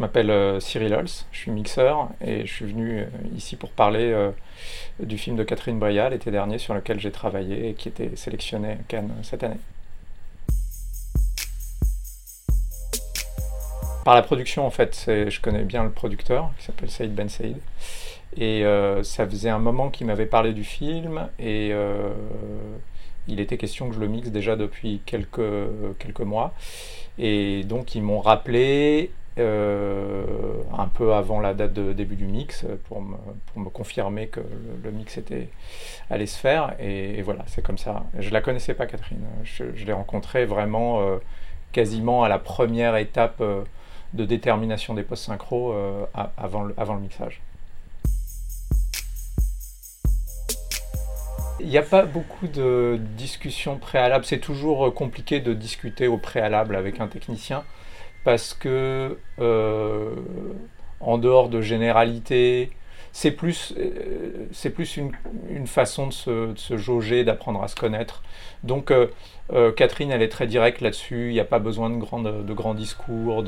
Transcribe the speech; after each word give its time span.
Je 0.00 0.04
m'appelle 0.06 0.30
euh, 0.30 0.60
Cyril 0.60 0.94
Holz, 0.94 1.26
je 1.30 1.40
suis 1.40 1.50
mixeur 1.50 2.08
et 2.22 2.46
je 2.46 2.50
suis 2.50 2.64
venu 2.64 3.00
euh, 3.00 3.04
ici 3.36 3.56
pour 3.56 3.68
parler 3.68 4.10
euh, 4.12 4.30
du 4.98 5.18
film 5.18 5.36
de 5.36 5.42
Catherine 5.42 5.78
Breillat 5.78 6.08
l'été 6.08 6.30
dernier 6.30 6.56
sur 6.56 6.72
lequel 6.72 6.98
j'ai 6.98 7.10
travaillé 7.10 7.68
et 7.68 7.74
qui 7.74 7.88
était 7.88 8.16
sélectionné 8.16 8.70
à 8.70 8.76
Cannes 8.88 9.12
cette 9.22 9.44
année. 9.44 9.60
Par 14.06 14.14
la 14.14 14.22
production, 14.22 14.66
en 14.66 14.70
fait, 14.70 15.04
je 15.06 15.40
connais 15.42 15.64
bien 15.64 15.84
le 15.84 15.90
producteur 15.90 16.50
qui 16.58 16.64
s'appelle 16.64 16.90
Saïd 16.90 17.14
Ben 17.14 17.28
Saïd. 17.28 17.58
Et 18.38 18.64
ça 19.02 19.26
faisait 19.28 19.50
un 19.50 19.58
moment 19.58 19.90
qu'il 19.90 20.06
m'avait 20.06 20.24
parlé 20.24 20.54
du 20.54 20.64
film 20.64 21.28
et 21.38 21.74
il 23.28 23.38
était 23.38 23.58
question 23.58 23.90
que 23.90 23.94
je 23.94 24.00
le 24.00 24.08
mixe 24.08 24.30
déjà 24.30 24.56
depuis 24.56 25.02
quelques, 25.04 25.42
quelques 25.98 26.20
mois. 26.20 26.54
Et 27.18 27.64
donc 27.64 27.94
ils 27.94 28.02
m'ont 28.02 28.20
rappelé 28.20 29.10
un 29.40 30.88
peu 30.88 31.14
avant 31.14 31.40
la 31.40 31.54
date 31.54 31.72
de 31.72 31.92
début 31.92 32.16
du 32.16 32.26
mix 32.26 32.64
pour 32.88 33.02
me, 33.02 33.16
pour 33.46 33.62
me 33.62 33.70
confirmer 33.70 34.28
que 34.28 34.40
le, 34.84 34.90
mix 34.90 35.18
était, 35.18 35.48
allait 36.10 36.26
se 36.26 36.38
faire. 36.38 36.74
Et, 36.78 37.22
voilà, 37.22 37.44
c'est 37.46 37.62
comme 37.62 37.78
ça. 37.78 38.04
Je 38.18 38.30
la 38.30 38.40
connaissais 38.40 38.74
pas, 38.74 38.86
Catherine. 38.86 39.24
Je, 39.44 39.64
l'ai 39.84 39.92
rencontrée 39.92 40.44
vraiment 40.46 41.00
euh, 41.00 41.18
quasiment 41.72 42.24
à 42.24 42.28
la 42.28 42.38
première 42.38 42.96
étape 42.96 43.40
euh, 43.40 43.62
de 44.14 44.24
détermination 44.24 44.94
des 44.94 45.02
postes 45.02 45.24
synchro 45.24 45.74
avant, 46.36 46.64
le, 46.64 46.74
avant 46.76 46.94
le 46.94 47.00
mixage. 47.00 47.40
Il 51.60 51.68
n'y 51.68 51.78
a 51.78 51.82
pas 51.82 52.04
beaucoup 52.04 52.48
de 52.48 52.98
discussions 53.16 53.76
préalables. 53.76 54.24
C'est 54.24 54.40
toujours 54.40 54.92
compliqué 54.94 55.40
de 55.40 55.52
discuter 55.52 56.08
au 56.08 56.16
préalable 56.16 56.74
avec 56.74 57.00
un 57.00 57.06
technicien 57.06 57.64
parce 58.24 58.54
que, 58.54 59.16
euh, 59.40 60.14
en 61.00 61.18
dehors 61.18 61.48
de 61.48 61.60
généralité, 61.60 62.70
c'est 63.12 63.30
plus, 63.30 63.74
euh, 63.78 64.46
c'est 64.52 64.70
plus 64.70 64.96
une, 64.96 65.12
une, 65.48 65.66
façon 65.66 66.06
de 66.06 66.12
se, 66.12 66.52
de 66.52 66.58
se 66.58 66.76
jauger, 66.76 67.24
d'apprendre 67.24 67.62
à 67.62 67.68
se 67.68 67.76
connaître. 67.76 68.22
Donc, 68.62 68.90
euh, 68.90 69.72
Catherine, 69.72 70.10
elle 70.10 70.22
est 70.22 70.28
très 70.28 70.46
directe 70.46 70.80
là-dessus. 70.80 71.28
Il 71.30 71.32
n'y 71.32 71.40
a 71.40 71.44
pas 71.44 71.58
besoin 71.58 71.90
de, 71.90 72.42
de 72.42 72.52
grands 72.52 72.74
discours. 72.74 73.44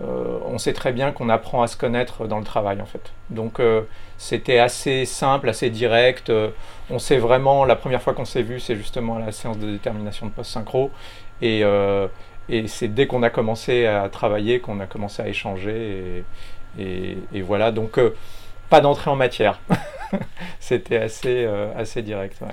On 0.00 0.58
sait 0.58 0.72
très 0.72 0.92
bien 0.92 1.12
qu'on 1.12 1.28
apprend 1.28 1.62
à 1.62 1.68
se 1.68 1.76
connaître 1.76 2.26
dans 2.26 2.38
le 2.38 2.44
travail, 2.44 2.80
en 2.80 2.86
fait. 2.86 3.12
Donc, 3.30 3.60
c'était 4.18 4.58
assez 4.58 5.04
simple, 5.04 5.48
assez 5.48 5.70
direct. 5.70 6.32
on 6.90 6.98
sait 6.98 7.18
vraiment, 7.18 7.64
la 7.64 7.76
première 7.76 8.02
fois 8.02 8.14
qu'on 8.14 8.24
s'est 8.24 8.42
vu, 8.42 8.58
c'est 8.58 8.74
justement 8.74 9.16
à 9.16 9.20
la 9.20 9.32
séance 9.32 9.58
de 9.58 9.70
détermination 9.70 10.26
de 10.26 10.32
post-synchro. 10.32 10.90
Et, 11.40 11.62
et 12.48 12.68
c'est 12.68 12.88
dès 12.88 13.06
qu'on 13.06 13.22
a 13.22 13.30
commencé 13.30 13.86
à 13.86 14.08
travailler 14.08 14.60
qu'on 14.60 14.80
a 14.80 14.86
commencé 14.86 15.22
à 15.22 15.28
échanger. 15.28 16.24
Et, 16.78 17.16
voilà, 17.42 17.72
donc 17.72 17.98
euh, 17.98 18.14
pas 18.68 18.80
d'entrée 18.80 19.10
en 19.10 19.16
matière. 19.16 19.60
C'était 20.60 20.98
assez, 20.98 21.44
euh, 21.44 21.72
assez 21.76 22.02
direct. 22.02 22.40
Ouais. 22.40 22.48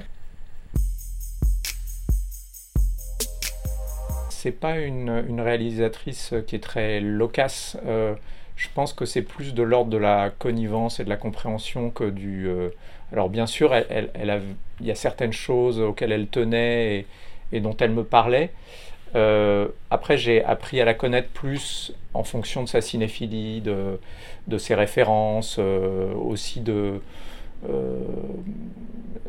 C'est 4.29 4.51
pas 4.51 4.77
une, 4.77 5.41
réalisatrice 5.41 6.33
qui 6.47 6.55
est 6.55 6.63
très 6.63 6.99
loquace. 6.99 7.77
Euh, 7.85 8.15
je 8.55 8.67
pense 8.73 8.93
que 8.93 9.05
c'est 9.05 9.21
plus 9.21 9.53
de 9.53 9.63
l'ordre 9.63 9.89
de 9.89 9.97
la 9.97 10.29
connivence 10.29 10.99
et 10.99 11.03
de 11.03 11.09
la 11.09 11.17
compréhension 11.17 11.89
que 11.89 12.09
du. 12.09 12.47
alors 13.11 13.29
bien 13.29 13.47
sûr, 13.47 13.73
il 13.75 14.85
y 14.85 14.91
a 14.91 14.95
certaines 14.95 15.33
choses 15.33 15.79
auxquelles 15.79 16.11
elle 16.11 16.27
tenait 16.27 17.05
et 17.51 17.59
dont 17.61 17.75
elle 17.79 17.91
me 17.91 18.03
parlait. 18.03 18.51
Euh, 19.15 19.67
après, 19.89 20.17
j'ai 20.17 20.43
appris 20.43 20.81
à 20.81 20.85
la 20.85 20.93
connaître 20.93 21.29
plus 21.29 21.93
en 22.13 22.23
fonction 22.23 22.63
de 22.63 22.69
sa 22.69 22.81
cinéphilie, 22.81 23.61
de, 23.61 24.57
ses 24.57 24.75
références, 24.75 25.57
euh, 25.59 26.13
aussi 26.13 26.61
de, 26.61 26.99
euh, 27.69 27.99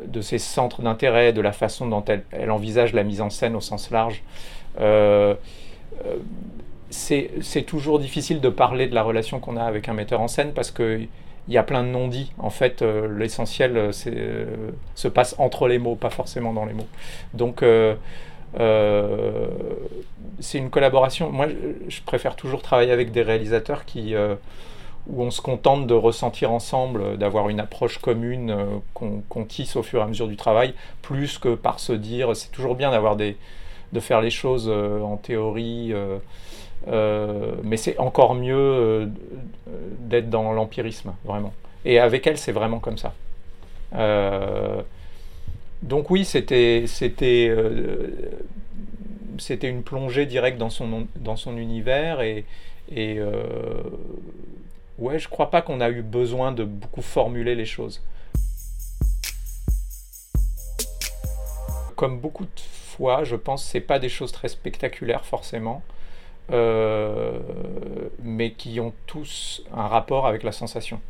de 0.07 0.21
ses 0.21 0.39
centres 0.39 0.83
d'intérêt, 0.83 1.33
de 1.33 1.41
la 1.41 1.53
façon 1.53 1.87
dont 1.87 2.05
elle, 2.33 2.51
envisage 2.51 2.93
la 2.93 3.03
mise 3.03 3.21
en 3.21 3.31
scène 3.31 3.57
au 3.57 3.61
sens 3.61 3.91
large. 3.91 4.23
c'est 6.91 7.63
toujours 7.67 7.99
difficile 7.99 8.41
de 8.41 8.49
parler 8.49 8.87
de 8.87 8.95
la 8.95 9.03
relation 9.03 9.41
qu'on 9.41 9.57
a 9.57 9.65
avec 9.65 9.89
un 9.89 9.95
metteur 9.95 10.21
en 10.21 10.29
scène 10.29 10.53
parce 10.53 10.71
que 10.71 11.01
il 11.47 11.53
y 11.53 11.59
a 11.59 11.63
plein 11.63 11.83
de 11.83 11.89
non-dits. 11.89 12.33
En 12.39 12.49
fait, 12.49 12.81
l'essentiel 12.83 13.93
se 13.93 15.09
passe 15.09 15.35
entre 15.39 15.69
les 15.69 15.79
mots, 15.79 15.95
pas 15.95 16.09
forcément 16.09 16.55
dans 16.55 16.65
les 16.65 16.73
mots. 16.73 16.89
Donc, 17.35 17.63
c'est 20.41 20.59
une 20.59 20.71
collaboration. 20.71 21.31
Moi, 21.31 21.47
je 21.89 22.01
préfère 22.03 22.37
toujours 22.37 22.63
travailler 22.63 22.93
avec 22.93 23.13
des 23.13 23.23
réalisateurs 23.23 23.85
qui, 23.85 24.15
euh, 24.15 24.35
où 25.07 25.23
on 25.23 25.31
se 25.31 25.41
contente 25.41 25.87
de 25.87 25.95
ressentir 25.95 26.53
ensemble, 26.53 27.19
d'avoir 27.19 27.49
une 27.49 27.61
approche 27.61 27.99
commune 27.99 28.51
euh, 28.51 28.65
qu'on 28.95 29.45
tisse 29.45 29.77
au 29.77 29.83
fur 29.83 30.01
et 30.01 30.03
à 30.03 30.07
mesure 30.07 30.29
du 30.29 30.37
travail, 30.37 30.75
plus 31.03 31.39
que 31.39 31.55
par 31.55 31.81
se 31.81 31.93
dire. 31.93 32.35
C'est 32.37 32.53
toujours 32.53 32.75
bien 32.75 32.91
d'avoir 32.91 33.17
des, 33.17 33.37
de 33.93 34.01
faire 34.01 34.21
les 34.21 34.31
choses 34.31 34.69
en 34.69 35.17
théorie. 35.17 35.95
mais 36.87 37.77
c'est 37.77 37.99
encore 37.99 38.35
mieux 38.35 39.11
d'être 40.01 40.31
dans 40.31 40.53
l'empirisme, 40.53 41.15
vraiment. 41.25 41.53
Et 41.85 41.99
avec 41.99 42.27
elle, 42.27 42.39
c'est 42.39 42.53
vraiment 42.53 42.79
comme 42.79 42.99
ça. 42.99 43.13
Donc 45.85 46.11
oui, 46.11 46.25
c'était 46.25 46.85
c'était 46.87 47.47
euh, 47.51 48.09
c'était 49.39 49.69
une 49.69 49.83
plongée 49.83 50.27
directe 50.27 50.59
dans 50.59 50.71
son 50.71 51.07
dans 51.17 51.37
son 51.37 51.57
univers 51.57 52.21
et 52.21 52.45
euh, 53.19 53.83
ouais, 54.99 55.19
je 55.19 55.29
crois 55.29 55.51
pas 55.51 55.63
qu'on 55.63 55.81
a 55.81 55.91
eu 55.91 56.03
besoin 56.03 56.53
de 56.53 56.65
beaucoup 56.65 57.03
formuler 57.03 57.55
les 57.55 57.65
choses. 57.65 58.03
Comme 61.97 62.19
beaucoup 62.19 62.45
de 62.45 62.61
fois, 62.61 63.25
je 63.25 63.37
pense, 63.37 63.65
c'est 63.65 63.81
pas 63.81 63.99
des 63.99 64.09
choses 64.09 64.33
très 64.33 64.49
spectaculaires 64.49 65.25
forcément, 65.25 65.83
euh, 66.53 67.39
mais 68.23 68.53
qui 68.53 68.81
ont 68.81 68.93
tous 69.07 69.63
un 69.73 69.87
rapport 69.87 70.27
avec 70.27 70.43
la 70.43 70.53
sensation. 70.53 71.01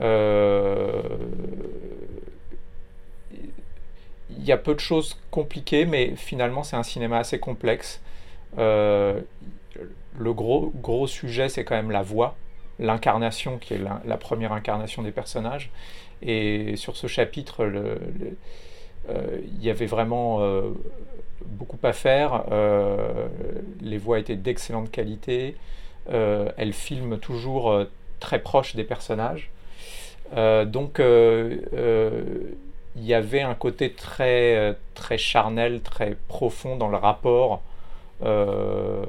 Euh, 0.00 1.02
y 4.46 4.52
a 4.52 4.56
peu 4.56 4.74
de 4.74 4.80
choses 4.80 5.16
compliquées, 5.30 5.86
mais 5.86 6.14
finalement 6.16 6.62
c'est 6.62 6.76
un 6.76 6.82
cinéma 6.82 7.18
assez 7.18 7.38
complexe. 7.38 8.00
Euh, 8.58 9.20
le 10.18 10.32
gros, 10.32 10.72
gros 10.76 11.06
sujet, 11.06 11.48
c'est 11.48 11.64
quand 11.64 11.74
même 11.74 11.90
la 11.90 12.02
voix, 12.02 12.36
l'incarnation, 12.78 13.58
qui 13.58 13.74
est 13.74 13.80
la, 14.04 14.16
première 14.16 14.52
incarnation 14.52 15.02
des 15.02 15.10
personnages. 15.10 15.70
Et 16.22 16.76
sur 16.76 16.96
ce 16.96 17.06
chapitre, 17.06 17.64
euh, 17.64 17.96
il 19.08 19.62
y 19.62 19.70
avait 19.70 19.86
vraiment 19.86 20.40
euh, 20.40 20.70
beaucoup 21.44 21.78
à 21.82 21.92
faire. 21.92 22.44
les 23.80 23.98
voix 23.98 24.18
étaient 24.18 24.36
d'excellente 24.36 24.90
qualité. 24.90 25.56
elles 26.08 26.72
filment 26.72 27.18
toujours 27.18 27.86
très 28.20 28.38
proche 28.38 28.76
des 28.76 28.84
personnages. 28.84 29.50
donc 30.32 31.00
il 32.96 33.04
y 33.04 33.14
avait 33.14 33.42
un 33.42 33.54
côté 33.54 33.92
très, 33.92 34.56
euh, 34.56 34.72
très 34.94 35.18
charnel, 35.18 35.80
très 35.80 36.16
profond 36.28 36.76
dans 36.76 36.88
le 36.88 36.96
rapport 36.96 37.62
euh, 38.22 39.04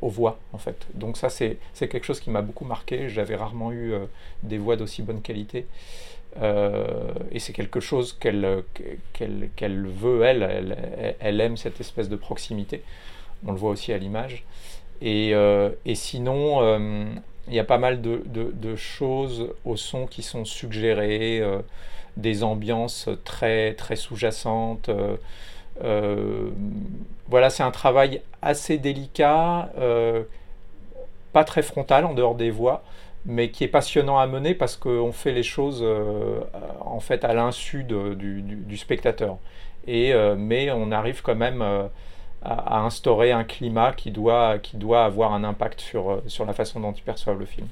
aux 0.00 0.08
voix, 0.08 0.38
en 0.52 0.58
fait. 0.58 0.86
Donc 0.94 1.16
ça, 1.16 1.28
c'est 1.28 1.58
quelque 1.74 2.04
chose 2.04 2.20
qui 2.20 2.30
m'a 2.30 2.42
beaucoup 2.42 2.64
marqué. 2.64 3.08
J'avais 3.08 3.36
rarement 3.36 3.72
eu 3.72 3.92
euh, 3.92 4.06
des 4.42 4.58
voix 4.58 4.76
d'aussi 4.76 5.02
bonne 5.02 5.20
qualité. 5.20 5.66
et 7.32 7.38
c'est 7.38 7.54
quelque 7.54 7.80
chose 7.80 8.12
qu'elle 8.12 8.62
qu'elle 9.56 9.86
veut, 9.86 10.22
elle, 10.22 11.16
elle, 11.18 11.40
aime 11.40 11.56
cette 11.56 11.80
espèce 11.80 12.10
de 12.10 12.16
proximité. 12.16 12.82
On 13.46 13.52
le 13.52 13.58
voit 13.58 13.70
aussi 13.70 13.92
à 13.92 13.98
l'image. 13.98 14.44
Et, 15.00 15.30
et, 15.30 15.94
sinon, 15.94 16.60
il 17.48 17.54
y 17.54 17.58
a 17.58 17.64
pas 17.64 17.78
mal 17.78 18.02
de, 18.02 18.22
de, 18.26 18.76
choses 18.76 19.54
au 19.64 19.76
son 19.76 20.06
qui 20.06 20.22
sont 20.22 20.44
suggérées 20.44 21.42
des 22.16 22.42
ambiances 22.42 23.08
très, 23.24 23.74
très 23.74 23.96
sous-jacentes. 23.96 24.88
Euh, 24.88 25.16
euh, 25.82 26.50
voilà, 27.28 27.50
c'est 27.50 27.62
un 27.62 27.70
travail 27.70 28.22
assez 28.42 28.78
délicat, 28.78 29.70
euh, 29.78 30.22
pas 31.32 31.44
très 31.44 31.62
frontal 31.62 32.04
en 32.06 32.14
dehors 32.14 32.34
des 32.34 32.50
voix, 32.50 32.82
mais 33.26 33.50
qui 33.50 33.64
est 33.64 33.68
passionnant 33.68 34.18
à 34.18 34.26
mener 34.26 34.54
parce 34.54 34.76
qu'on 34.76 35.12
fait 35.12 35.32
les 35.32 35.42
choses 35.42 35.84
en 36.80 37.00
fait 37.00 37.24
à 37.24 37.34
l'insu 37.34 37.84
du, 37.84 38.76
spectateur. 38.76 39.38
Et, 39.86 40.14
mais 40.36 40.70
on 40.70 40.92
arrive 40.92 41.22
quand 41.22 41.34
même 41.34 41.60
à, 41.60 41.90
à, 42.42 42.80
instaurer 42.80 43.32
un 43.32 43.44
climat 43.44 43.92
qui 43.92 44.10
doit, 44.12 44.58
qui 44.58 44.76
doit 44.76 45.04
avoir 45.04 45.34
un 45.34 45.44
impact 45.44 45.80
sur, 45.80 46.22
sur 46.28 46.46
la 46.46 46.52
façon 46.52 46.80
dont 46.80 46.92
ils 46.92 47.02
perçoivent 47.02 47.38
le 47.38 47.46
film. 47.46 47.66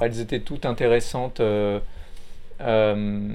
Elles 0.00 0.20
étaient 0.20 0.40
toutes 0.40 0.66
intéressantes. 0.66 1.40
Euh, 1.40 1.80
euh, 2.60 3.28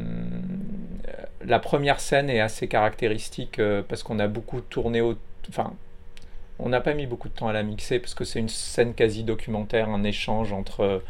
la 1.46 1.60
première 1.60 2.00
scène 2.00 2.30
est 2.30 2.40
assez 2.40 2.68
caractéristique 2.68 3.60
euh, 3.60 3.82
parce 3.88 4.04
qu'on 4.04 4.20
a 4.20 4.28
beaucoup 4.28 4.62
tourné 4.62 5.02
au, 5.02 5.16
enfin, 5.50 5.74
on 6.60 6.70
n'a 6.70 6.82
pas 6.82 6.94
mis 6.94 7.08
beaucoup 7.08 7.30
de 7.30 7.34
temps 7.34 7.48
à 7.48 7.54
la 7.54 7.64
mixer 7.64 8.00
parce 8.00 8.14
que 8.14 8.24
c'est 8.24 8.40
une 8.40 8.50
scène 8.50 8.94
quasi 8.94 9.24
documentaire, 9.24 9.90
un 9.90 10.04
échange 10.04 10.54
entre 10.54 11.02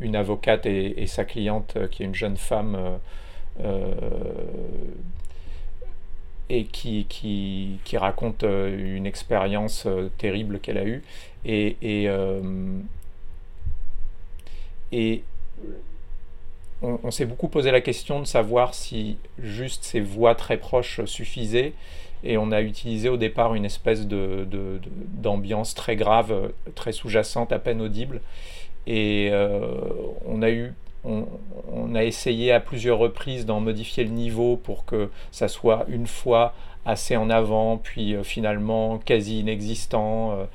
une 0.00 0.14
avocate 0.14 0.66
et, 0.66 1.06
sa 1.06 1.24
cliente, 1.24 1.78
qui 1.90 2.02
est 2.02 2.06
une 2.06 2.14
jeune 2.14 2.36
femme. 2.36 2.98
et 6.48 6.64
qui, 6.64 7.78
raconte 7.94 8.42
une 8.42 9.06
expérience 9.06 9.86
terrible 10.18 10.60
qu'elle 10.60 10.78
a 10.78 10.84
eue. 10.84 11.02
Et, 11.44 12.08
et 14.92 15.22
on, 16.82 17.10
s'est 17.10 17.24
beaucoup 17.24 17.48
posé 17.48 17.70
la 17.70 17.80
question 17.80 18.20
de 18.20 18.26
savoir 18.26 18.74
si 18.74 19.16
juste 19.38 19.84
ces 19.84 20.00
voix 20.00 20.34
très 20.34 20.58
proches 20.58 21.04
suffisaient. 21.06 21.72
Et 22.24 22.38
on 22.38 22.50
a 22.52 22.60
utilisé 22.60 23.08
au 23.08 23.16
départ 23.16 23.54
une 23.54 23.64
espèce 23.64 24.06
de, 24.06 24.46
d'ambiance 25.22 25.74
très 25.74 25.96
grave, 25.96 26.52
très 26.74 26.92
sous-jacente, 26.92 27.52
à 27.52 27.58
peine 27.58 27.80
audible. 27.80 28.20
Et 28.86 29.30
euh, 29.32 29.60
on 30.26 30.42
a 30.42 30.50
eu 30.50 30.74
on, 31.04 31.94
a 31.94 32.02
essayé 32.02 32.50
à 32.50 32.58
plusieurs 32.58 32.98
reprises 32.98 33.46
d'en 33.46 33.60
modifier 33.60 34.02
le 34.02 34.10
niveau 34.10 34.56
pour 34.56 34.84
que 34.84 35.08
ça 35.30 35.46
soit 35.46 35.84
une 35.88 36.08
fois 36.08 36.52
assez 36.84 37.16
en 37.16 37.30
avant, 37.30 37.78
puis 37.78 38.14
euh, 38.14 38.24
finalement 38.24 38.98
quasi 38.98 39.40
inexistant. 39.40 40.48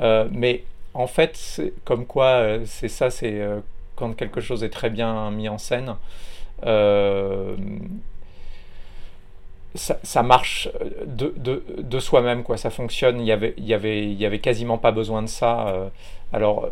Euh, 0.00 0.28
mais 0.32 0.64
en 0.94 1.06
fait, 1.06 1.60
comme 1.84 2.06
quoi, 2.06 2.58
c'est 2.64 2.88
ça, 2.88 3.10
c'est 3.10 3.42
quand 3.96 4.14
quelque 4.14 4.40
chose 4.40 4.64
est 4.64 4.70
très 4.70 4.90
bien 4.90 5.30
mis 5.30 5.48
en 5.48 5.58
scène, 5.58 5.96
euh, 6.64 7.56
ça, 9.74 10.22
marche 10.22 10.68
de, 11.06 11.98
soi-même, 11.98 12.44
quoi. 12.44 12.56
Ça 12.56 12.70
fonctionne. 12.70 13.20
Il 13.20 13.26
y 13.26 13.32
avait, 13.74 14.38
quasiment 14.38 14.78
pas 14.78 14.92
besoin 14.92 15.22
de 15.22 15.26
ça. 15.26 15.68
Euh. 15.68 15.88
alors, 16.32 16.68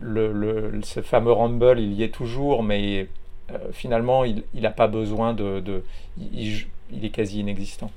le, 0.00 0.80
ce 0.82 1.00
fameux 1.00 1.32
Rumble, 1.32 1.80
il 1.80 1.92
y 1.94 2.02
est 2.02 2.14
toujours, 2.14 2.62
mais 2.62 3.08
euh, 3.50 3.58
finalement, 3.72 4.24
il 4.24 4.44
n'a 4.54 4.70
pas 4.70 4.86
besoin 4.86 5.32
de, 5.32 5.82
il, 6.18 6.66
est 7.02 7.10
quasi 7.10 7.40
inexistant. 7.40 7.90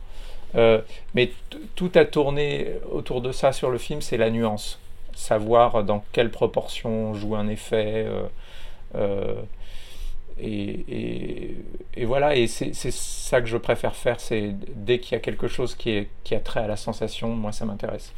mais 0.55 1.31
tout 1.75 1.91
a 1.95 2.05
tourné 2.05 2.67
autour 2.91 3.21
de 3.21 3.33
ça 3.33 3.51
sur 3.51 3.69
le 3.69 3.77
film, 3.77 4.01
c'est 4.01 4.17
la 4.17 4.29
nuance. 4.29 4.79
Savoir 5.19 5.83
dans 5.83 6.05
quelle 6.13 6.31
proportion 6.31 7.13
joue 7.13 7.35
un 7.35 7.49
effet. 7.49 8.07
Euh, 8.95 9.35
et, 10.41 11.55
voilà, 12.05 12.37
et 12.37 12.47
c'est 12.47 12.73
ça 12.73 13.41
que 13.41 13.47
je 13.47 13.57
préfère 13.57 13.97
faire, 13.97 14.21
c'est 14.21 14.55
dès 14.73 14.99
qu'il 14.99 15.11
y 15.11 15.15
a 15.15 15.19
quelque 15.19 15.49
chose 15.49 15.75
qui, 15.75 16.07
a 16.31 16.39
trait 16.39 16.61
à 16.61 16.67
la 16.67 16.77
sensation, 16.77 17.35
moi 17.35 17.51
ça 17.51 17.65
m'intéresse. 17.65 18.13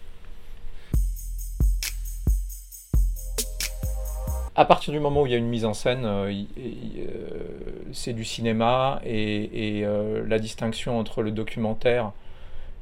À 4.56 4.66
partir 4.66 4.94
du 4.94 5.00
moment 5.00 5.24
où 5.24 5.26
il 5.26 5.32
y 5.32 5.36
a 5.36 5.40
une 5.40 5.48
mise 5.48 5.66
en 5.66 5.74
scène, 5.74 6.06
euh, 6.06 6.32
euh, 6.60 7.08
c'est 7.94 8.14
du 8.14 8.26
cinéma 8.26 9.02
et, 9.04 9.84
la 10.28 10.38
distinction 10.38 11.00
entre 11.00 11.24
le 11.24 11.32
documentaire 11.32 12.12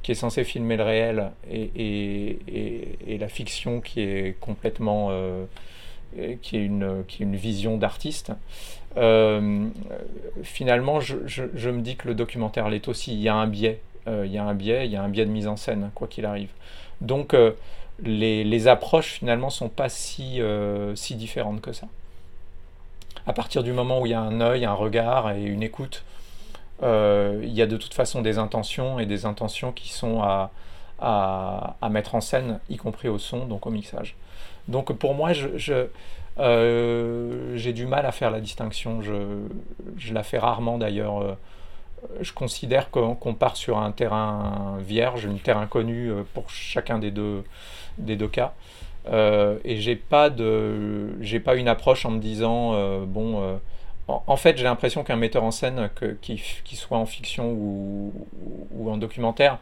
qui 0.02 0.12
est 0.12 0.14
censé 0.16 0.44
filmer 0.44 0.76
le 0.76 0.84
réel 0.84 1.30
et, 1.50 2.38
la 3.18 3.28
fiction 3.28 3.80
qui 3.80 4.00
est 4.00 4.36
complètement 4.40 5.10
qui 6.42 6.56
est 6.56 6.64
une, 6.64 7.04
qui 7.06 7.22
est 7.22 7.26
une 7.26 7.36
vision 7.36 7.76
d'artiste. 7.76 8.32
Euh, 8.96 9.68
finalement, 10.42 11.00
je, 11.00 11.70
me 11.70 11.80
dis 11.80 11.96
que 11.96 12.08
le 12.08 12.14
documentaire 12.14 12.68
l'est 12.68 12.88
aussi. 12.88 13.12
Il 13.12 13.20
y 13.20 13.28
a 13.28 13.34
un 13.34 13.46
biais. 13.46 13.80
Euh, 14.08 14.24
il 14.26 14.32
y 14.32 14.38
a 14.38 14.44
un 14.44 14.54
biais, 14.54 14.86
il 14.86 14.92
y 14.92 14.96
a 14.96 15.02
un 15.02 15.08
biais 15.08 15.26
de 15.26 15.30
mise 15.30 15.46
en 15.46 15.56
scène, 15.56 15.90
quoi 15.94 16.08
qu'il 16.08 16.26
arrive. 16.26 16.50
Donc, 17.00 17.34
euh, 17.34 17.52
les, 18.02 18.68
approches, 18.68 19.12
finalement, 19.12 19.50
sont 19.50 19.68
pas 19.68 19.88
si 19.88 20.40
différentes 21.10 21.60
que 21.60 21.72
ça. 21.72 21.86
À 23.26 23.32
partir 23.32 23.62
du 23.62 23.72
moment 23.72 24.00
où 24.00 24.06
il 24.06 24.10
y 24.10 24.14
a 24.14 24.20
un 24.20 24.40
œil, 24.40 24.64
un 24.64 24.72
regard 24.72 25.30
et 25.32 25.42
une 25.42 25.62
écoute, 25.62 26.04
il 26.82 27.52
y 27.52 27.62
a 27.62 27.66
de 27.66 27.76
toute 27.76 27.94
façon 27.94 28.22
des 28.22 28.38
intentions 28.38 28.98
et 28.98 29.06
des 29.06 29.26
intentions 29.26 29.72
qui 29.72 29.90
sont 29.90 30.22
à, 30.22 30.50
à, 30.98 31.76
à 31.80 31.88
mettre 31.88 32.14
en 32.14 32.20
scène, 32.20 32.60
y 32.68 32.76
compris 32.76 33.08
au 33.08 33.18
son, 33.18 33.46
donc 33.46 33.66
au 33.66 33.70
mixage. 33.70 34.16
Donc 34.68 34.92
pour 34.92 35.14
moi, 35.14 35.32
je, 35.32 35.86
euh, 36.38 37.56
j'ai 37.56 37.72
du 37.72 37.86
mal 37.86 38.06
à 38.06 38.12
faire 38.12 38.30
la 38.30 38.40
distinction. 38.40 39.02
Je, 39.02 40.12
la 40.12 40.22
fais 40.22 40.38
rarement 40.38 40.78
d'ailleurs. 40.78 41.20
Euh, 41.20 41.34
je 42.20 42.32
considère 42.32 42.90
qu'on 42.90 43.34
part 43.34 43.56
sur 43.56 43.78
un 43.78 43.92
terrain 43.92 44.78
vierge, 44.80 45.24
une 45.24 45.38
terre 45.38 45.58
inconnue 45.58 46.10
euh, 46.10 46.22
pour 46.32 46.48
chacun 46.48 46.98
des 46.98 47.10
deux, 47.10 47.44
des 47.98 48.16
deux 48.16 48.28
cas. 48.28 48.54
et 49.12 49.76
j'ai 49.76 49.96
pas 49.96 50.30
de, 50.30 51.10
pas 51.44 51.56
une 51.56 51.68
approche 51.68 52.06
en 52.06 52.10
me 52.10 52.20
disant 52.20 52.74
bon. 53.06 53.58
En, 54.26 54.36
fait, 54.36 54.56
j'ai 54.56 54.64
l'impression 54.64 55.04
qu'un 55.04 55.16
metteur 55.16 55.44
en 55.44 55.50
scène, 55.50 55.90
que, 55.94 56.16
qui, 56.20 56.38
soit 56.76 56.98
en 56.98 57.06
fiction 57.06 57.52
ou, 57.52 58.12
en 58.88 58.96
documentaire, 58.96 59.58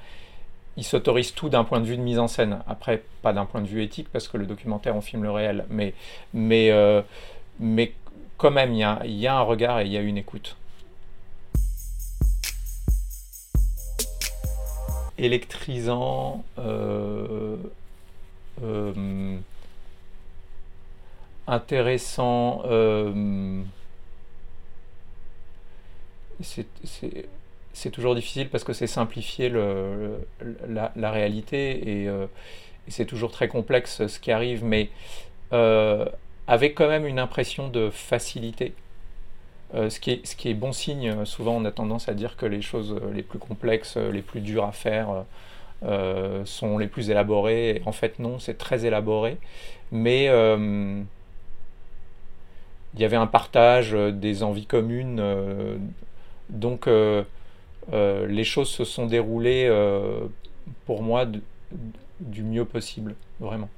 il 0.76 0.84
s'autorise 0.84 1.34
tout 1.34 1.48
d'un 1.48 1.64
point 1.64 1.80
de 1.80 1.84
vue 1.84 1.96
de 1.96 2.02
mise 2.02 2.18
en 2.18 2.28
scène. 2.28 2.60
Après, 2.68 3.02
pas 3.22 3.32
d'un 3.32 3.46
point 3.46 3.60
de 3.60 3.66
vue 3.66 3.82
éthique, 3.82 4.08
parce 4.12 4.28
que 4.28 4.36
le 4.36 4.46
documentaire, 4.46 4.94
on 4.96 5.00
filme 5.00 5.24
le 5.24 5.30
réel. 5.30 5.66
Mais, 5.70 6.70
euh, 6.70 7.02
quand 8.36 8.50
même, 8.50 8.72
il 8.72 8.78
y, 8.78 9.26
a, 9.26 9.36
un 9.36 9.42
regard 9.42 9.80
et 9.80 9.86
il 9.86 9.92
y 9.92 9.96
a 9.96 10.00
une 10.00 10.18
écoute. 10.18 10.56
Électrisant. 15.18 16.44
Euh, 16.58 17.56
euh, 18.62 19.36
intéressant. 21.48 22.62
C'est 26.40 27.90
toujours 27.90 28.14
difficile 28.14 28.48
parce 28.48 28.64
que 28.64 28.72
c'est 28.72 28.86
simplifier 28.86 29.50
la, 29.50 31.10
réalité 31.10 31.82
euh, 32.08 32.26
et, 32.86 32.90
c'est 32.90 33.06
toujours 33.06 33.30
très 33.30 33.48
complexe 33.48 34.06
ce 34.06 34.18
qui 34.18 34.32
arrive, 34.32 34.64
mais 34.64 34.90
euh, 35.52 36.04
avec 36.46 36.74
quand 36.74 36.88
même 36.88 37.06
une 37.06 37.18
impression 37.18 37.68
de 37.68 37.90
facilité. 37.90 38.74
Euh, 39.74 39.90
ce 39.90 40.00
qui 40.00 40.48
est 40.48 40.54
bon 40.54 40.72
signe, 40.72 41.24
souvent 41.24 41.56
on 41.56 41.64
a 41.64 41.70
tendance 41.70 42.08
à 42.08 42.14
dire 42.14 42.36
que 42.36 42.46
les 42.46 42.62
choses 42.62 42.98
les 43.12 43.22
plus 43.22 43.38
complexes, 43.38 43.96
les 43.96 44.22
plus 44.22 44.40
dures 44.40 44.64
à 44.64 44.72
faire, 44.72 45.24
sont 46.44 46.78
les 46.78 46.88
plus 46.88 47.10
élaborées. 47.10 47.82
En 47.86 47.92
fait, 47.92 48.18
non, 48.18 48.38
c'est 48.38 48.58
très 48.58 48.86
élaboré, 48.86 49.36
mais 49.92 50.24
il 52.94 53.00
y 53.00 53.04
avait 53.04 53.16
un 53.16 53.26
partage 53.26 53.92
des 53.92 54.42
envies 54.42 54.66
communes. 54.66 55.20
Donc, 56.50 56.86
euh, 57.92 58.26
les 58.26 58.44
choses 58.44 58.68
se 58.68 58.84
sont 58.84 59.06
déroulées 59.06 59.66
euh, 59.66 60.26
pour 60.86 61.02
moi 61.02 61.26
du 62.20 62.42
mieux 62.42 62.64
possible, 62.64 63.14
vraiment. 63.40 63.68